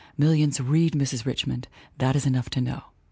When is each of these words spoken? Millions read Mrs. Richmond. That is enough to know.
Millions 0.17 0.59
read 0.59 0.93
Mrs. 0.93 1.25
Richmond. 1.25 1.67
That 1.99 2.15
is 2.15 2.25
enough 2.25 2.49
to 2.49 2.61
know. 2.61 2.85